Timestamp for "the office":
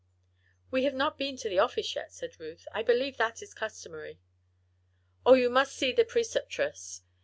1.47-1.93